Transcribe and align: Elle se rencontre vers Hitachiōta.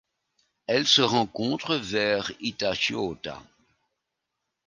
Elle 0.65 0.87
se 0.87 1.03
rencontre 1.03 1.75
vers 1.75 2.31
Hitachiōta. 2.41 3.39